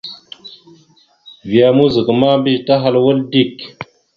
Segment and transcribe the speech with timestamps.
[1.49, 3.57] Vya mouzak ma mbiyez tahal wal dik.